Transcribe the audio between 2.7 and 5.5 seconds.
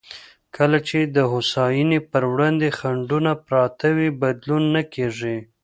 خنډونه پراته وي، بدلون نه کېږي.